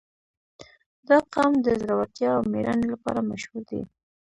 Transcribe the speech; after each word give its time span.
•دا 1.07 1.17
قوم 1.33 1.53
د 1.65 1.67
زړورتیا 1.81 2.29
او 2.37 2.41
مېړانې 2.51 2.87
لپاره 2.93 3.27
مشهور 3.31 3.61
دی. 3.69 3.81